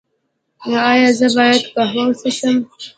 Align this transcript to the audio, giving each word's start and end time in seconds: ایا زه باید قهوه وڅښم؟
ایا 0.89 1.09
زه 1.17 1.27
باید 1.35 1.61
قهوه 1.73 2.03
وڅښم؟ 2.19 2.55